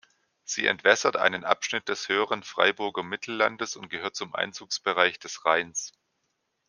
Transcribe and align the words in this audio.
Sie 0.43 0.65
entwässert 0.65 1.15
einen 1.15 1.43
Abschnitt 1.43 1.87
des 1.87 2.09
höheren 2.09 2.41
Freiburger 2.41 3.03
Mittellandes 3.03 3.75
und 3.75 3.89
gehört 3.91 4.15
zum 4.15 4.33
Einzugsbereich 4.33 5.19
des 5.19 5.45
Rheins. 5.45 5.93